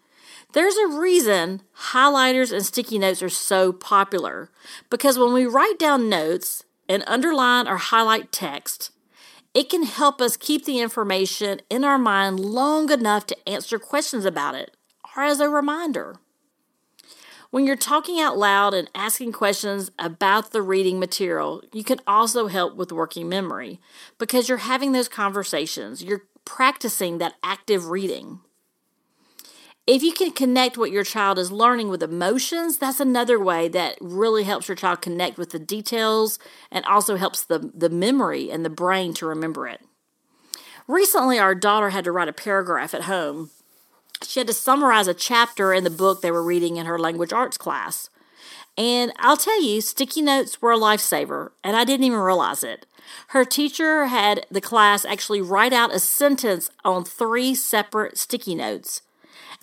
There's 0.52 0.76
a 0.76 0.98
reason 0.98 1.62
highlighters 1.90 2.52
and 2.52 2.64
sticky 2.64 2.98
notes 2.98 3.22
are 3.22 3.28
so 3.28 3.72
popular 3.72 4.50
because 4.88 5.18
when 5.18 5.32
we 5.32 5.44
write 5.44 5.78
down 5.78 6.08
notes 6.08 6.64
and 6.88 7.04
underline 7.06 7.68
or 7.68 7.76
highlight 7.76 8.32
text, 8.32 8.90
it 9.52 9.68
can 9.68 9.82
help 9.82 10.20
us 10.20 10.36
keep 10.36 10.64
the 10.64 10.80
information 10.80 11.60
in 11.68 11.84
our 11.84 11.98
mind 11.98 12.40
long 12.40 12.90
enough 12.90 13.26
to 13.26 13.48
answer 13.48 13.78
questions 13.78 14.24
about 14.24 14.54
it 14.54 14.74
or 15.16 15.22
as 15.22 15.40
a 15.40 15.48
reminder. 15.48 16.16
When 17.50 17.66
you're 17.66 17.76
talking 17.76 18.20
out 18.20 18.36
loud 18.36 18.74
and 18.74 18.90
asking 18.94 19.32
questions 19.32 19.90
about 19.98 20.52
the 20.52 20.60
reading 20.60 21.00
material, 21.00 21.62
you 21.72 21.82
can 21.82 21.98
also 22.06 22.48
help 22.48 22.76
with 22.76 22.92
working 22.92 23.26
memory 23.26 23.80
because 24.18 24.48
you're 24.48 24.58
having 24.58 24.92
those 24.92 25.08
conversations. 25.08 26.04
You're 26.04 26.24
practicing 26.44 27.18
that 27.18 27.34
active 27.42 27.88
reading. 27.88 28.40
If 29.86 30.02
you 30.02 30.12
can 30.12 30.32
connect 30.32 30.76
what 30.76 30.90
your 30.90 31.04
child 31.04 31.38
is 31.38 31.50
learning 31.50 31.88
with 31.88 32.02
emotions, 32.02 32.76
that's 32.76 33.00
another 33.00 33.38
way 33.38 33.68
that 33.68 33.96
really 34.02 34.44
helps 34.44 34.68
your 34.68 34.76
child 34.76 35.00
connect 35.00 35.38
with 35.38 35.48
the 35.48 35.58
details 35.58 36.38
and 36.70 36.84
also 36.84 37.16
helps 37.16 37.42
the, 37.42 37.70
the 37.74 37.88
memory 37.88 38.50
and 38.50 38.62
the 38.62 38.70
brain 38.70 39.14
to 39.14 39.26
remember 39.26 39.66
it. 39.66 39.80
Recently, 40.86 41.38
our 41.38 41.54
daughter 41.54 41.88
had 41.88 42.04
to 42.04 42.12
write 42.12 42.28
a 42.28 42.34
paragraph 42.34 42.92
at 42.92 43.04
home. 43.04 43.50
She 44.22 44.40
had 44.40 44.46
to 44.46 44.54
summarize 44.54 45.08
a 45.08 45.14
chapter 45.14 45.72
in 45.72 45.84
the 45.84 45.90
book 45.90 46.20
they 46.20 46.30
were 46.30 46.42
reading 46.42 46.76
in 46.76 46.86
her 46.86 46.98
language 46.98 47.32
arts 47.32 47.56
class. 47.56 48.10
And 48.76 49.12
I'll 49.18 49.36
tell 49.36 49.62
you, 49.62 49.80
sticky 49.80 50.22
notes 50.22 50.62
were 50.62 50.72
a 50.72 50.78
lifesaver, 50.78 51.50
and 51.64 51.76
I 51.76 51.84
didn't 51.84 52.04
even 52.04 52.18
realize 52.18 52.62
it. 52.62 52.86
Her 53.28 53.44
teacher 53.44 54.06
had 54.06 54.46
the 54.50 54.60
class 54.60 55.04
actually 55.04 55.40
write 55.40 55.72
out 55.72 55.94
a 55.94 55.98
sentence 55.98 56.70
on 56.84 57.04
three 57.04 57.54
separate 57.54 58.18
sticky 58.18 58.54
notes 58.54 59.02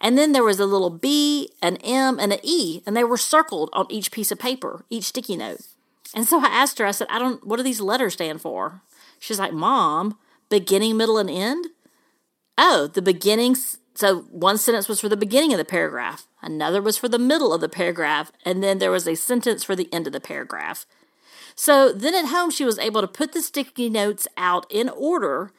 and 0.02 0.18
then 0.18 0.34
there 0.34 0.44
was 0.44 0.60
a 0.60 0.66
little 0.66 0.90
B, 0.90 1.50
an 1.62 1.78
M, 1.78 2.20
and 2.20 2.34
an 2.34 2.40
E, 2.44 2.82
and 2.86 2.96
they 2.96 3.04
were 3.04 3.18
circled 3.18 3.70
on 3.74 3.88
each 3.90 4.12
piece 4.12 4.32
of 4.32 4.40
paper, 4.40 4.84
each 4.90 5.06
sticky 5.06 5.38
note. 5.38 5.62
And 6.14 6.28
so 6.28 6.40
I 6.40 6.48
asked 6.48 6.80
her, 6.80 6.86
I 6.86 6.92
said, 6.92 7.08
I 7.10 7.20
don't, 7.20 7.46
what 7.46 7.58
do 7.58 7.64
these 7.64 7.82
letters 7.82 8.14
stand 8.14 8.42
for? 8.42 8.82
She's 9.20 9.40
like, 9.40 9.54
Mom, 9.54 10.18
beginning, 10.50 10.98
middle, 10.98 11.18
and 11.18 11.30
end? 11.30 11.68
Oh, 12.58 12.88
the 12.88 13.02
beginning. 13.02 13.56
So 13.96 14.22
one 14.24 14.58
sentence 14.58 14.88
was 14.88 15.00
for 15.00 15.10
the 15.10 15.18
beginning 15.18 15.54
of 15.54 15.58
the 15.58 15.66
paragraph, 15.66 16.28
another 16.42 16.82
was 16.82 16.98
for 16.98 17.08
the 17.08 17.18
middle 17.18 17.54
of 17.54 17.62
the 17.62 17.70
paragraph, 17.70 18.32
and 18.44 18.62
then 18.62 18.80
there 18.80 18.92
was 18.92 19.08
a 19.08 19.16
sentence 19.16 19.64
for 19.64 19.76
the 19.76 19.92
end 19.94 20.06
of 20.06 20.14
the 20.14 20.20
paragraph. 20.20 20.86
So 21.56 21.94
then 21.94 22.14
at 22.14 22.26
home, 22.26 22.52
she 22.52 22.66
was 22.66 22.78
able 22.78 23.00
to 23.02 23.08
put 23.08 23.32
the 23.32 23.42
sticky 23.42 23.90
notes 23.90 24.28
out 24.38 24.70
in 24.70 24.90
order 24.90 25.52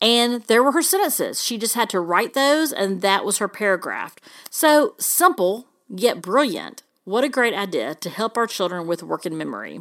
and 0.00 0.42
there 0.44 0.62
were 0.62 0.72
her 0.72 0.82
sentences. 0.82 1.42
She 1.42 1.58
just 1.58 1.74
had 1.74 1.90
to 1.90 2.00
write 2.00 2.34
those, 2.34 2.72
and 2.72 3.02
that 3.02 3.24
was 3.24 3.38
her 3.38 3.48
paragraph. 3.48 4.16
So 4.50 4.94
simple, 4.98 5.66
yet 5.88 6.22
brilliant. 6.22 6.82
What 7.04 7.24
a 7.24 7.28
great 7.28 7.54
idea 7.54 7.94
to 7.96 8.10
help 8.10 8.36
our 8.36 8.46
children 8.46 8.86
with 8.86 9.02
working 9.02 9.36
memory. 9.36 9.80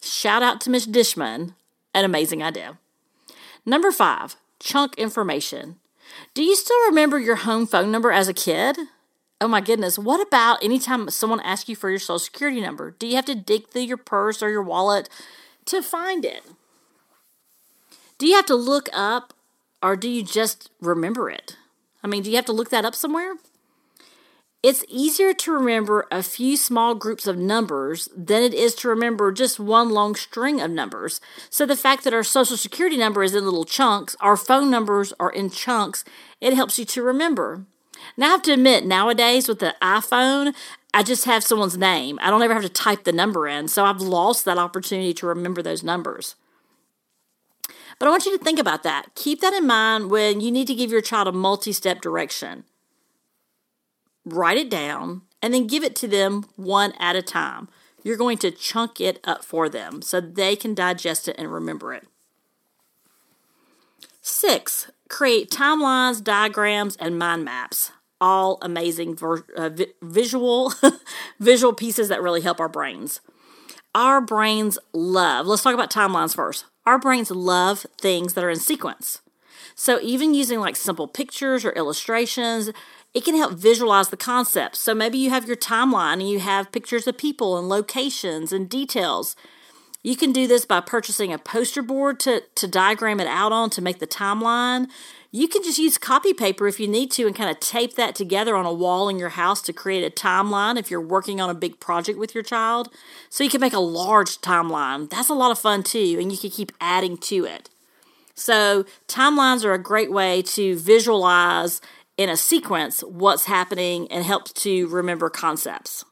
Shout 0.00 0.42
out 0.42 0.60
to 0.62 0.70
Miss 0.70 0.86
Dishman, 0.86 1.54
an 1.92 2.04
amazing 2.04 2.42
idea. 2.42 2.78
Number 3.66 3.90
five, 3.90 4.36
chunk 4.60 4.94
information. 4.96 5.76
Do 6.34 6.42
you 6.42 6.56
still 6.56 6.78
remember 6.86 7.18
your 7.18 7.36
home 7.36 7.66
phone 7.66 7.90
number 7.90 8.12
as 8.12 8.28
a 8.28 8.34
kid? 8.34 8.76
Oh 9.40 9.48
my 9.48 9.60
goodness, 9.60 9.98
what 9.98 10.26
about 10.26 10.64
anytime 10.64 11.10
someone 11.10 11.40
asks 11.40 11.68
you 11.68 11.76
for 11.76 11.90
your 11.90 11.98
social 11.98 12.18
security 12.18 12.60
number? 12.60 12.92
Do 12.92 13.06
you 13.06 13.16
have 13.16 13.26
to 13.26 13.34
dig 13.34 13.68
through 13.68 13.82
your 13.82 13.98
purse 13.98 14.42
or 14.42 14.48
your 14.48 14.62
wallet 14.62 15.08
to 15.66 15.82
find 15.82 16.24
it? 16.24 16.42
Do 18.18 18.26
you 18.26 18.34
have 18.34 18.46
to 18.46 18.54
look 18.54 18.88
up 18.94 19.34
or 19.82 19.94
do 19.94 20.08
you 20.08 20.22
just 20.22 20.70
remember 20.80 21.28
it? 21.28 21.56
I 22.02 22.06
mean, 22.06 22.22
do 22.22 22.30
you 22.30 22.36
have 22.36 22.46
to 22.46 22.52
look 22.52 22.70
that 22.70 22.84
up 22.84 22.94
somewhere? 22.94 23.34
It's 24.68 24.84
easier 24.88 25.32
to 25.32 25.52
remember 25.52 26.08
a 26.10 26.24
few 26.24 26.56
small 26.56 26.96
groups 26.96 27.28
of 27.28 27.38
numbers 27.38 28.08
than 28.16 28.42
it 28.42 28.52
is 28.52 28.74
to 28.74 28.88
remember 28.88 29.30
just 29.30 29.60
one 29.60 29.90
long 29.90 30.16
string 30.16 30.60
of 30.60 30.72
numbers. 30.72 31.20
So 31.50 31.66
the 31.66 31.76
fact 31.76 32.02
that 32.02 32.12
our 32.12 32.24
social 32.24 32.56
security 32.56 32.96
number 32.96 33.22
is 33.22 33.32
in 33.32 33.44
little 33.44 33.64
chunks, 33.64 34.16
our 34.18 34.36
phone 34.36 34.68
numbers 34.68 35.12
are 35.20 35.30
in 35.30 35.50
chunks, 35.50 36.02
it 36.40 36.52
helps 36.52 36.80
you 36.80 36.84
to 36.84 37.02
remember. 37.04 37.64
Now 38.16 38.26
I 38.26 38.30
have 38.30 38.42
to 38.42 38.54
admit, 38.54 38.84
nowadays 38.84 39.46
with 39.46 39.60
the 39.60 39.76
iPhone, 39.80 40.52
I 40.92 41.04
just 41.04 41.26
have 41.26 41.44
someone's 41.44 41.78
name. 41.78 42.18
I 42.20 42.30
don't 42.30 42.42
ever 42.42 42.54
have 42.54 42.64
to 42.64 42.68
type 42.68 43.04
the 43.04 43.12
number 43.12 43.46
in, 43.46 43.68
so 43.68 43.84
I've 43.84 44.00
lost 44.00 44.44
that 44.46 44.58
opportunity 44.58 45.14
to 45.14 45.28
remember 45.28 45.62
those 45.62 45.84
numbers. 45.84 46.34
But 48.00 48.08
I 48.08 48.10
want 48.10 48.26
you 48.26 48.36
to 48.36 48.42
think 48.42 48.58
about 48.58 48.82
that. 48.82 49.14
Keep 49.14 49.42
that 49.42 49.54
in 49.54 49.64
mind 49.64 50.10
when 50.10 50.40
you 50.40 50.50
need 50.50 50.66
to 50.66 50.74
give 50.74 50.90
your 50.90 51.02
child 51.02 51.28
a 51.28 51.32
multi 51.32 51.70
step 51.70 52.00
direction. 52.00 52.64
Write 54.26 54.58
it 54.58 54.68
down 54.68 55.22
and 55.40 55.54
then 55.54 55.66
give 55.66 55.84
it 55.84 55.96
to 55.96 56.08
them 56.08 56.44
one 56.56 56.92
at 56.98 57.16
a 57.16 57.22
time. 57.22 57.68
You're 58.02 58.16
going 58.16 58.38
to 58.38 58.50
chunk 58.50 59.00
it 59.00 59.20
up 59.24 59.44
for 59.44 59.68
them 59.68 60.02
so 60.02 60.20
they 60.20 60.56
can 60.56 60.74
digest 60.74 61.28
it 61.28 61.36
and 61.38 61.52
remember 61.52 61.94
it. 61.94 62.06
Six, 64.20 64.90
create 65.08 65.50
timelines, 65.50 66.22
diagrams, 66.22 66.96
and 66.96 67.18
mind 67.18 67.44
maps. 67.44 67.92
All 68.20 68.58
amazing 68.62 69.14
ver- 69.14 69.46
uh, 69.56 69.68
vi- 69.68 69.92
visual 70.02 70.72
visual 71.40 71.72
pieces 71.72 72.08
that 72.08 72.22
really 72.22 72.40
help 72.40 72.58
our 72.58 72.68
brains. 72.68 73.20
Our 73.94 74.20
brains 74.20 74.78
love. 74.92 75.46
Let's 75.46 75.62
talk 75.62 75.74
about 75.74 75.90
timelines 75.90 76.34
first. 76.34 76.64
Our 76.84 76.98
brains 76.98 77.30
love 77.30 77.86
things 78.00 78.34
that 78.34 78.44
are 78.44 78.50
in 78.50 78.58
sequence. 78.58 79.20
So 79.74 80.00
even 80.00 80.34
using 80.34 80.60
like 80.60 80.76
simple 80.76 81.06
pictures 81.06 81.64
or 81.64 81.70
illustrations, 81.72 82.70
it 83.16 83.24
can 83.24 83.34
help 83.34 83.54
visualize 83.54 84.10
the 84.10 84.16
concepts. 84.18 84.78
So 84.78 84.94
maybe 84.94 85.16
you 85.16 85.30
have 85.30 85.46
your 85.46 85.56
timeline 85.56 86.20
and 86.20 86.28
you 86.28 86.38
have 86.38 86.70
pictures 86.70 87.06
of 87.06 87.16
people 87.16 87.56
and 87.56 87.66
locations 87.66 88.52
and 88.52 88.68
details. 88.68 89.34
You 90.02 90.16
can 90.16 90.32
do 90.32 90.46
this 90.46 90.66
by 90.66 90.80
purchasing 90.80 91.32
a 91.32 91.38
poster 91.38 91.80
board 91.80 92.20
to, 92.20 92.42
to 92.56 92.68
diagram 92.68 93.18
it 93.18 93.26
out 93.26 93.52
on 93.52 93.70
to 93.70 93.80
make 93.80 94.00
the 94.00 94.06
timeline. 94.06 94.88
You 95.30 95.48
can 95.48 95.62
just 95.62 95.78
use 95.78 95.96
copy 95.96 96.34
paper 96.34 96.68
if 96.68 96.78
you 96.78 96.86
need 96.86 97.10
to 97.12 97.26
and 97.26 97.34
kind 97.34 97.48
of 97.48 97.58
tape 97.58 97.94
that 97.94 98.14
together 98.14 98.54
on 98.54 98.66
a 98.66 98.72
wall 98.72 99.08
in 99.08 99.18
your 99.18 99.30
house 99.30 99.62
to 99.62 99.72
create 99.72 100.04
a 100.04 100.14
timeline 100.14 100.78
if 100.78 100.90
you're 100.90 101.00
working 101.00 101.40
on 101.40 101.48
a 101.48 101.54
big 101.54 101.80
project 101.80 102.18
with 102.18 102.34
your 102.34 102.44
child. 102.44 102.90
So 103.30 103.42
you 103.42 103.48
can 103.48 103.62
make 103.62 103.72
a 103.72 103.78
large 103.78 104.42
timeline. 104.42 105.08
That's 105.08 105.30
a 105.30 105.34
lot 105.34 105.52
of 105.52 105.58
fun 105.58 105.84
too, 105.84 106.18
and 106.20 106.30
you 106.30 106.36
can 106.36 106.50
keep 106.50 106.70
adding 106.82 107.16
to 107.16 107.46
it. 107.46 107.70
So, 108.38 108.84
timelines 109.08 109.64
are 109.64 109.72
a 109.72 109.78
great 109.78 110.12
way 110.12 110.42
to 110.42 110.76
visualize 110.76 111.80
in 112.16 112.28
a 112.28 112.36
sequence 112.36 113.00
what's 113.02 113.44
happening 113.44 114.10
and 114.10 114.24
helps 114.24 114.52
to 114.52 114.86
remember 114.88 115.28
concepts. 115.28 116.04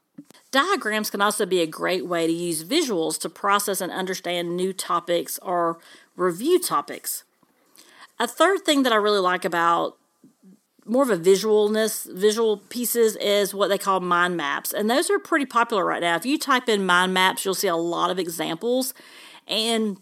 Diagrams 0.51 1.09
can 1.09 1.21
also 1.21 1.45
be 1.45 1.61
a 1.61 1.67
great 1.67 2.05
way 2.05 2.27
to 2.27 2.33
use 2.33 2.63
visuals 2.63 3.19
to 3.19 3.29
process 3.29 3.81
and 3.81 3.91
understand 3.91 4.55
new 4.55 4.71
topics 4.71 5.37
or 5.39 5.79
review 6.15 6.59
topics. 6.59 7.23
A 8.19 8.27
third 8.27 8.61
thing 8.61 8.83
that 8.83 8.93
I 8.93 8.97
really 8.97 9.19
like 9.19 9.43
about 9.43 9.97
more 10.85 11.03
of 11.03 11.09
a 11.09 11.17
visualness, 11.17 12.09
visual 12.13 12.57
pieces 12.57 13.15
is 13.17 13.53
what 13.53 13.67
they 13.67 13.77
call 13.77 13.99
mind 13.99 14.37
maps. 14.37 14.71
And 14.71 14.89
those 14.89 15.09
are 15.09 15.19
pretty 15.19 15.45
popular 15.45 15.83
right 15.83 16.01
now. 16.01 16.15
If 16.15 16.25
you 16.25 16.37
type 16.37 16.69
in 16.69 16.85
mind 16.85 17.13
maps, 17.13 17.43
you'll 17.43 17.55
see 17.55 17.67
a 17.67 17.75
lot 17.75 18.11
of 18.11 18.19
examples. 18.19 18.93
And 19.47 19.97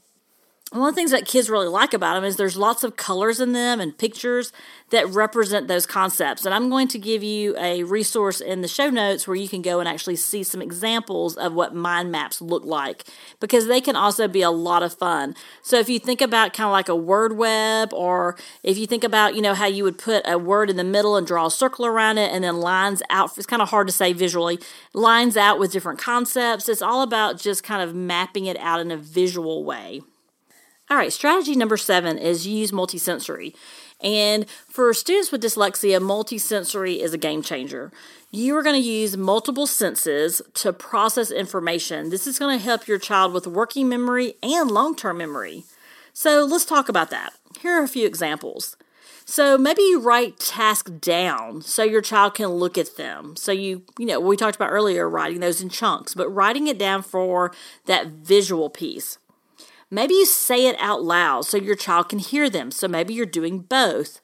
one 0.74 0.90
of 0.90 0.96
the 0.96 1.00
things 1.00 1.12
that 1.12 1.28
kids 1.28 1.52
really 1.52 1.68
like 1.68 1.94
about 1.94 2.16
them 2.16 2.24
is 2.24 2.36
there's 2.36 2.58
lots 2.58 2.84
of 2.84 2.96
colors 2.96 3.40
in 3.40 3.52
them 3.52 3.80
and 3.80 3.96
pictures 3.96 4.52
that 4.90 5.08
represent 5.08 5.68
those 5.68 5.86
concepts. 5.86 6.46
And 6.46 6.54
I'm 6.54 6.70
going 6.70 6.88
to 6.90 6.98
give 6.98 7.22
you 7.22 7.56
a 7.58 7.84
resource 7.84 8.42
in 8.42 8.62
the 8.62 8.68
show 8.68 8.90
notes 8.90 9.28
where 9.28 9.36
you 9.36 9.48
can 9.48 9.62
go 9.62 9.80
and 9.80 9.88
actually 9.88 10.16
see 10.16 10.42
some 10.42 10.64
examples 10.64 11.38
of 11.38 11.54
what 11.54 11.76
mind 11.76 12.12
maps 12.12 12.42
look 12.42 12.66
like 12.66 13.04
because 13.40 13.68
they 13.68 13.82
can 13.82 13.96
also 13.96 14.28
be 14.28 14.42
a 14.42 14.50
lot 14.50 14.82
of 14.82 14.96
fun. 14.96 15.36
So 15.62 15.78
if 15.78 15.90
you 15.90 16.00
think 16.00 16.22
about 16.22 16.54
kind 16.54 16.66
of 16.66 16.72
like 16.72 16.90
a 16.90 16.96
word 16.96 17.38
web 17.38 17.94
or 17.94 18.36
if 18.64 18.78
you 18.78 18.88
think 18.88 19.04
about, 19.04 19.36
you 19.36 19.42
know, 19.42 19.54
how 19.54 19.68
you 19.68 19.84
would 19.84 20.00
put 20.00 20.28
a 20.28 20.40
word 20.40 20.72
in 20.72 20.78
the 20.78 20.84
middle 20.84 21.16
and 21.16 21.28
draw 21.28 21.48
a 21.48 21.52
circle 21.52 21.86
around 21.86 22.18
it 22.18 22.32
and 22.32 22.44
then 22.44 22.58
lines 22.58 23.04
out, 23.12 23.38
it's 23.38 23.46
kind 23.46 23.62
of 23.62 23.70
hard 23.70 23.86
to 23.88 23.94
say 23.94 24.12
visually, 24.12 24.58
lines 24.94 25.38
out 25.38 25.60
with 25.60 25.72
different 25.72 26.00
concepts. 26.00 26.68
It's 26.68 26.82
all 26.82 27.04
about 27.04 27.40
just 27.40 27.64
kind 27.64 27.82
of 27.88 27.94
mapping 27.94 28.46
it 28.46 28.58
out 28.58 28.80
in 28.80 28.90
a 28.90 28.98
visual 28.98 29.64
way. 29.64 30.02
All 30.94 31.00
right, 31.00 31.12
strategy 31.12 31.56
number 31.56 31.76
seven 31.76 32.20
is 32.20 32.46
use 32.46 32.72
multisensory. 32.72 33.56
And 34.00 34.48
for 34.48 34.94
students 34.94 35.32
with 35.32 35.42
dyslexia, 35.42 36.00
multisensory 36.00 37.00
is 37.00 37.16
a 37.16 37.18
game 37.18 37.42
changer. 37.42 37.92
You 38.30 38.56
are 38.58 38.62
going 38.62 38.80
to 38.80 38.88
use 38.88 39.18
multiple 39.18 39.66
senses 39.66 40.40
to 40.54 40.72
process 40.72 41.32
information. 41.32 42.12
This 42.12 42.28
is 42.28 42.38
going 42.38 42.60
to 42.60 42.64
help 42.64 42.88
your 42.88 43.00
child 43.00 43.34
with 43.34 43.48
working 43.48 43.90
memory 43.90 44.36
and 44.44 44.70
long 44.70 44.96
term 44.96 45.18
memory. 45.18 45.64
So 46.14 46.46
let's 46.46 46.64
talk 46.64 46.90
about 46.90 47.10
that. 47.10 47.34
Here 47.60 47.74
are 47.74 47.84
a 47.84 47.88
few 47.88 48.06
examples. 48.06 48.78
So 49.26 49.58
maybe 49.58 49.82
you 49.82 50.00
write 50.00 50.38
tasks 50.38 50.92
down 50.92 51.64
so 51.64 51.82
your 51.82 52.02
child 52.02 52.36
can 52.36 52.50
look 52.50 52.78
at 52.78 52.98
them. 52.98 53.36
So 53.36 53.52
you, 53.52 53.82
you 53.98 54.06
know, 54.06 54.20
we 54.20 54.38
talked 54.38 54.58
about 54.58 54.70
earlier 54.70 55.10
writing 55.10 55.40
those 55.40 55.60
in 55.60 55.70
chunks, 55.70 56.14
but 56.14 56.30
writing 56.30 56.68
it 56.68 56.78
down 56.78 57.02
for 57.02 57.52
that 57.88 58.10
visual 58.10 58.70
piece. 58.70 59.18
Maybe 59.94 60.16
you 60.16 60.26
say 60.26 60.66
it 60.66 60.76
out 60.80 61.04
loud 61.04 61.46
so 61.46 61.56
your 61.56 61.76
child 61.76 62.10
can 62.10 62.18
hear 62.18 62.50
them. 62.50 62.72
So 62.72 62.88
maybe 62.88 63.14
you're 63.14 63.28
doing 63.28 63.60
both. 63.60 64.22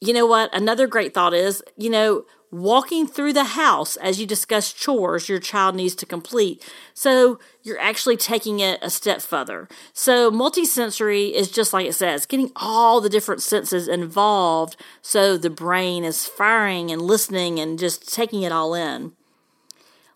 You 0.00 0.12
know 0.12 0.24
what? 0.24 0.54
Another 0.54 0.86
great 0.86 1.12
thought 1.12 1.34
is, 1.34 1.64
you 1.76 1.90
know, 1.90 2.24
walking 2.52 3.04
through 3.04 3.32
the 3.32 3.42
house 3.44 3.96
as 3.96 4.20
you 4.20 4.26
discuss 4.26 4.72
chores 4.72 5.28
your 5.28 5.40
child 5.40 5.74
needs 5.74 5.96
to 5.96 6.06
complete. 6.06 6.64
So 6.94 7.40
you're 7.64 7.80
actually 7.80 8.16
taking 8.16 8.60
it 8.60 8.78
a 8.80 8.88
step 8.88 9.20
further. 9.20 9.68
So 9.92 10.30
multisensory 10.30 11.32
is 11.32 11.50
just 11.50 11.72
like 11.72 11.86
it 11.86 11.94
says, 11.94 12.24
getting 12.24 12.52
all 12.54 13.00
the 13.00 13.10
different 13.10 13.42
senses 13.42 13.88
involved 13.88 14.76
so 15.02 15.36
the 15.36 15.50
brain 15.50 16.04
is 16.04 16.24
firing 16.24 16.92
and 16.92 17.02
listening 17.02 17.58
and 17.58 17.80
just 17.80 18.14
taking 18.14 18.42
it 18.42 18.52
all 18.52 18.74
in. 18.74 19.12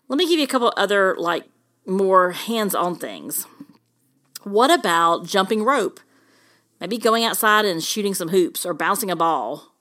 Let 0.07 0.17
me 0.17 0.27
give 0.27 0.39
you 0.39 0.45
a 0.45 0.47
couple 0.47 0.73
other 0.77 1.15
like 1.17 1.43
more 1.85 2.31
hands-on 2.31 2.95
things. 2.95 3.45
What 4.43 4.71
about 4.71 5.25
jumping 5.25 5.63
rope? 5.63 5.99
Maybe 6.81 6.97
going 6.97 7.23
outside 7.23 7.63
and 7.63 7.81
shooting 7.81 8.13
some 8.13 8.29
hoops 8.29 8.65
or 8.65 8.73
bouncing 8.73 9.09
a 9.09 9.15
ball. 9.15 9.73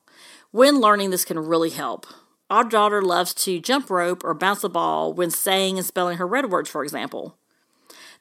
When 0.52 0.80
learning, 0.80 1.10
this 1.10 1.24
can 1.24 1.38
really 1.38 1.70
help. 1.70 2.06
Our 2.48 2.62
daughter 2.62 3.02
loves 3.02 3.34
to 3.34 3.58
jump 3.58 3.90
rope 3.90 4.22
or 4.22 4.34
bounce 4.34 4.60
the 4.60 4.68
ball 4.68 5.12
when 5.12 5.30
saying 5.30 5.78
and 5.78 5.86
spelling 5.86 6.18
her 6.18 6.26
red 6.26 6.50
words, 6.50 6.70
for 6.70 6.84
example. 6.84 7.36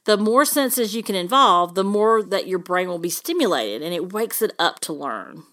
The 0.05 0.17
more 0.17 0.45
senses 0.45 0.95
you 0.95 1.03
can 1.03 1.15
involve, 1.15 1.75
the 1.75 1.83
more 1.83 2.23
that 2.23 2.47
your 2.47 2.57
brain 2.57 2.87
will 2.87 2.97
be 2.97 3.09
stimulated 3.09 3.83
and 3.83 3.93
it 3.93 4.11
wakes 4.11 4.41
it 4.41 4.53
up 4.57 4.79
to 4.79 4.93
learn. 4.93 5.43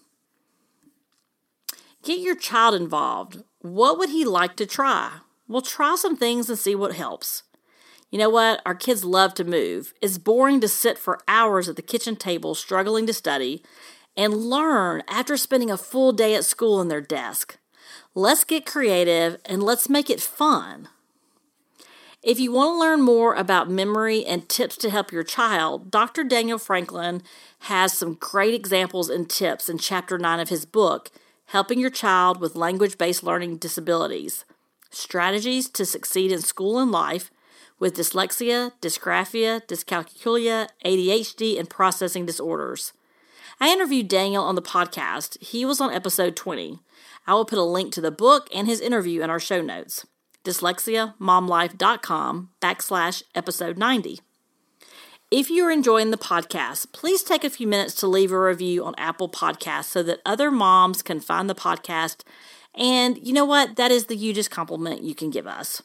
Get 2.03 2.19
your 2.19 2.35
child 2.35 2.73
involved. 2.73 3.43
What 3.59 3.99
would 3.99 4.09
he 4.09 4.25
like 4.25 4.55
to 4.55 4.65
try? 4.65 5.19
Well, 5.47 5.61
try 5.61 5.95
some 5.97 6.15
things 6.15 6.49
and 6.49 6.57
see 6.57 6.73
what 6.73 6.95
helps. 6.95 7.43
You 8.11 8.17
know 8.17 8.29
what? 8.29 8.61
Our 8.65 8.75
kids 8.75 9.05
love 9.05 9.33
to 9.35 9.43
move. 9.43 9.93
It's 10.01 10.17
boring 10.17 10.61
to 10.61 10.67
sit 10.67 10.97
for 10.97 11.19
hours 11.27 11.69
at 11.69 11.75
the 11.75 11.81
kitchen 11.81 12.15
table 12.15 12.55
struggling 12.55 13.05
to 13.07 13.13
study 13.13 13.63
and 14.17 14.33
learn 14.33 15.03
after 15.07 15.37
spending 15.37 15.69
a 15.69 15.77
full 15.77 16.11
day 16.11 16.35
at 16.35 16.45
school 16.45 16.81
in 16.81 16.87
their 16.87 17.01
desk. 17.01 17.57
Let's 18.15 18.43
get 18.43 18.65
creative 18.65 19.37
and 19.45 19.61
let's 19.61 19.89
make 19.89 20.09
it 20.09 20.21
fun. 20.21 20.89
If 22.21 22.39
you 22.39 22.51
want 22.51 22.75
to 22.75 22.79
learn 22.79 23.01
more 23.01 23.33
about 23.35 23.69
memory 23.69 24.25
and 24.25 24.49
tips 24.49 24.75
to 24.77 24.89
help 24.89 25.11
your 25.11 25.23
child, 25.23 25.89
Dr. 25.89 26.23
Daniel 26.23 26.57
Franklin 26.57 27.21
has 27.59 27.93
some 27.93 28.15
great 28.15 28.53
examples 28.53 29.09
and 29.09 29.29
tips 29.29 29.69
in 29.69 29.77
chapter 29.77 30.17
9 30.17 30.39
of 30.39 30.49
his 30.49 30.65
book, 30.65 31.11
Helping 31.45 31.79
Your 31.79 31.89
Child 31.89 32.41
with 32.41 32.57
Language 32.57 32.97
Based 32.97 33.23
Learning 33.23 33.55
Disabilities 33.55 34.43
Strategies 34.89 35.69
to 35.69 35.85
Succeed 35.85 36.31
in 36.31 36.41
School 36.41 36.79
and 36.79 36.91
Life 36.91 37.31
with 37.79 37.95
dyslexia, 37.95 38.73
dysgraphia, 38.81 39.65
dyscalculia, 39.65 40.67
ADHD, 40.85 41.57
and 41.57 41.69
processing 41.69 42.25
disorders. 42.25 42.93
I 43.59 43.71
interviewed 43.71 44.07
Daniel 44.07 44.43
on 44.43 44.55
the 44.55 44.61
podcast. 44.61 45.41
He 45.41 45.65
was 45.65 45.81
on 45.81 45.91
episode 45.91 46.35
20. 46.35 46.79
I 47.25 47.33
will 47.33 47.45
put 47.45 47.57
a 47.57 47.63
link 47.63 47.93
to 47.93 48.01
the 48.01 48.11
book 48.11 48.49
and 48.53 48.67
his 48.67 48.81
interview 48.81 49.21
in 49.21 49.29
our 49.29 49.39
show 49.39 49.61
notes. 49.61 50.05
dyslexiamomlife.com 50.43 52.49
backslash 52.61 53.23
episode 53.35 53.77
90. 53.77 54.19
If 55.31 55.51
you 55.51 55.63
are 55.65 55.71
enjoying 55.71 56.09
the 56.09 56.17
podcast, 56.17 56.91
please 56.91 57.21
take 57.21 57.43
a 57.43 57.51
few 57.51 57.67
minutes 57.67 57.93
to 57.95 58.07
leave 58.07 58.31
a 58.31 58.39
review 58.39 58.83
on 58.83 58.95
Apple 58.97 59.29
Podcasts 59.29 59.85
so 59.85 60.01
that 60.03 60.21
other 60.25 60.49
moms 60.49 61.03
can 61.03 61.19
find 61.19 61.47
the 61.47 61.53
podcast. 61.53 62.23
And 62.73 63.19
you 63.21 63.33
know 63.33 63.45
what? 63.45 63.75
That 63.75 63.91
is 63.91 64.05
the 64.05 64.15
hugest 64.15 64.49
compliment 64.49 65.03
you 65.03 65.13
can 65.13 65.29
give 65.29 65.45
us. 65.45 65.83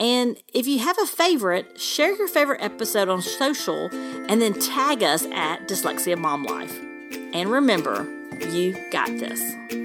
And 0.00 0.36
if 0.52 0.66
you 0.66 0.80
have 0.80 0.98
a 0.98 1.06
favorite, 1.06 1.80
share 1.80 2.14
your 2.16 2.28
favorite 2.28 2.62
episode 2.62 3.08
on 3.08 3.22
social 3.22 3.88
and 3.92 4.42
then 4.42 4.54
tag 4.54 5.02
us 5.02 5.24
at 5.26 5.68
Dyslexia 5.68 6.18
Mom 6.18 6.44
Life. 6.44 6.76
And 7.32 7.50
remember, 7.50 8.06
you 8.50 8.90
got 8.90 9.08
this. 9.18 9.83